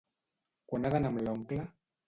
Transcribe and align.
Quan 0.71 0.89
ha 0.89 0.93
d'anar 0.95 1.13
amb 1.13 1.23
l'oncle? 1.29 1.71